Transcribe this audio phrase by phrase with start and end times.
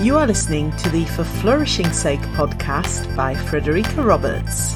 [0.00, 4.74] You are listening to the For Flourishing Sake podcast by Frederika Roberts.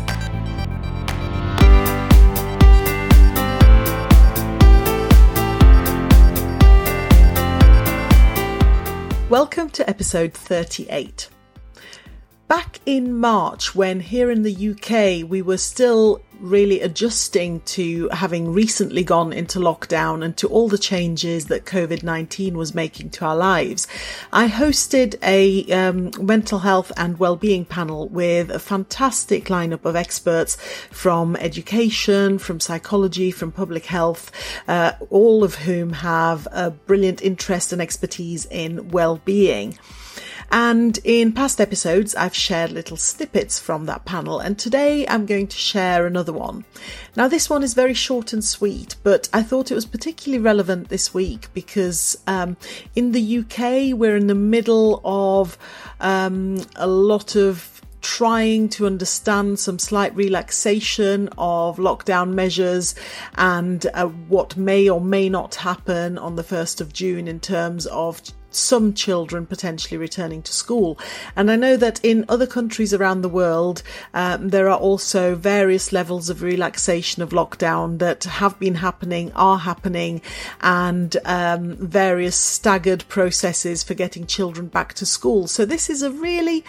[9.31, 11.31] Welcome to episode 38.
[12.47, 18.53] Back in March, when here in the UK we were still really adjusting to having
[18.53, 23.25] recently gone into lockdown and to all the changes that COVID 19 was making to
[23.25, 23.89] our lives,
[24.31, 30.57] I hosted a um, mental health and well-being panel with a fantastic lineup of experts
[30.91, 34.31] from education, from psychology, from public health,
[34.69, 39.79] uh, all of whom have a brilliant interest and expertise in well-being.
[40.57, 45.49] And in past episodes, I've shared little snippets from that panel, and today I'm going
[45.49, 46.65] to share another one.
[47.17, 50.91] Now, this one is very short and sweet, but I thought it was particularly relevant
[50.91, 52.57] this week because um,
[52.95, 55.59] in the UK, we're in the middle of
[55.99, 62.95] um, a lot of trying to understand some slight relaxation of lockdown measures
[63.37, 67.87] and uh, what may or may not happen on the 1st of June in terms
[67.87, 68.21] of
[68.57, 70.99] some children potentially returning to school.
[71.37, 75.93] And I know that in other countries around the world, um, there are also various
[75.93, 80.21] levels of relaxation of lockdown that have been happening, are happening,
[80.61, 85.47] and um, various staggered processes for getting children back to school.
[85.47, 86.65] So this is a really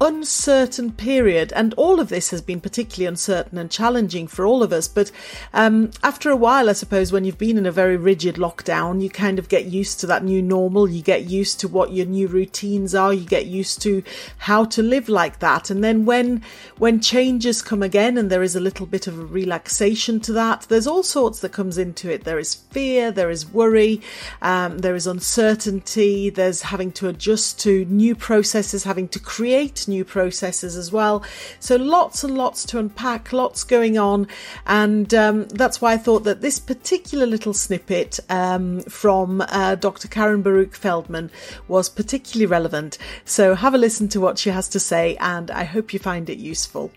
[0.00, 4.72] uncertain period, and all of this has been particularly uncertain and challenging for all of
[4.72, 4.88] us.
[4.88, 5.10] But
[5.52, 9.10] um, after a while, I suppose, when you've been in a very rigid lockdown, you
[9.10, 10.88] kind of get used to that new normal.
[10.88, 13.12] You get used to what your new routines are.
[13.12, 14.02] You get used to
[14.38, 15.70] how to live like that.
[15.70, 16.42] And then when
[16.78, 20.62] when changes come again, and there is a little bit of a relaxation to that,
[20.68, 22.24] there's all sorts that comes into it.
[22.24, 24.00] There is fear, there is worry,
[24.40, 26.30] um, there is uncertainty.
[26.30, 31.22] There's having to adjust to new processes, having to create new processes as well.
[31.58, 34.26] So lots and lots to unpack, lots going on.
[34.66, 40.08] And um, that's why I thought that this particular little snippet um, from uh, Dr.
[40.08, 41.30] Karen Baruch Feldman
[41.68, 42.96] was particularly relevant.
[43.26, 46.30] So have a listen to what she has to say, and I hope you find
[46.30, 46.90] it useful.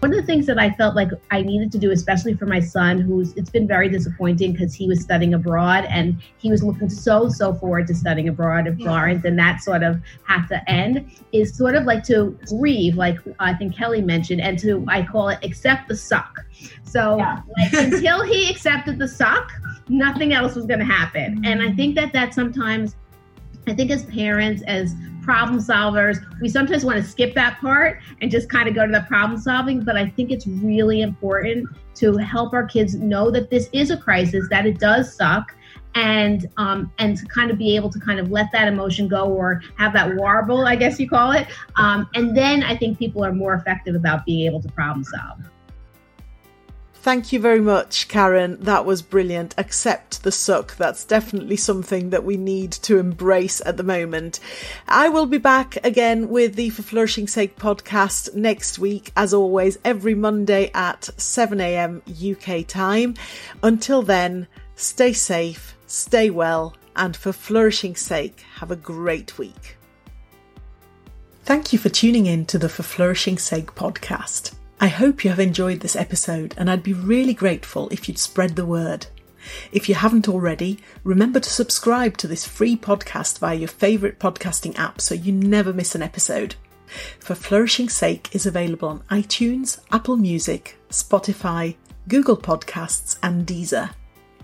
[0.00, 2.60] One of the things that I felt like I needed to do, especially for my
[2.60, 6.88] son, who's it's been very disappointing because he was studying abroad and he was looking
[6.88, 11.10] so so forward to studying abroad in Florence, and that sort of had to end.
[11.32, 15.30] Is sort of like to grieve, like I think Kelly mentioned, and to I call
[15.30, 16.44] it accept the suck.
[16.84, 17.40] So yeah.
[17.58, 19.50] like, until he accepted the suck,
[19.88, 21.42] nothing else was going to happen.
[21.44, 21.76] And I mm-hmm.
[21.76, 22.94] think that that sometimes,
[23.66, 24.94] I think as parents, as
[25.28, 26.24] problem solvers.
[26.40, 29.38] We sometimes want to skip that part and just kind of go to the problem
[29.38, 33.90] solving, but I think it's really important to help our kids know that this is
[33.90, 35.54] a crisis, that it does suck,
[35.94, 39.26] and um, and to kind of be able to kind of let that emotion go
[39.26, 41.46] or have that warble, I guess you call it.
[41.76, 45.40] Um, and then I think people are more effective about being able to problem solve.
[47.08, 48.58] Thank you very much, Karen.
[48.60, 49.54] That was brilliant.
[49.56, 50.76] Accept the suck.
[50.76, 54.40] That's definitely something that we need to embrace at the moment.
[54.86, 59.78] I will be back again with the For Flourishing Sake podcast next week, as always,
[59.86, 63.14] every Monday at 7am UK time.
[63.62, 69.78] Until then, stay safe, stay well, and for flourishing sake, have a great week.
[71.44, 74.57] Thank you for tuning in to the For Flourishing Sake podcast.
[74.80, 78.54] I hope you have enjoyed this episode, and I'd be really grateful if you'd spread
[78.54, 79.08] the word.
[79.72, 84.78] If you haven't already, remember to subscribe to this free podcast via your favourite podcasting
[84.78, 86.54] app so you never miss an episode.
[87.18, 91.74] For Flourishing Sake is available on iTunes, Apple Music, Spotify,
[92.06, 93.90] Google Podcasts, and Deezer.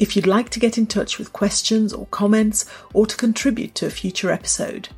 [0.01, 3.87] If you'd like to get in touch with questions or comments or to contribute to
[3.87, 4.89] a future episode,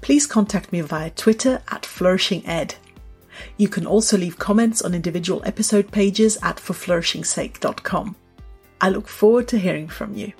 [0.00, 2.74] please contact me via Twitter at FlourishingEd.
[3.56, 8.16] You can also leave comments on individual episode pages at forflourishingsake.com.
[8.80, 10.32] I look forward to hearing from you.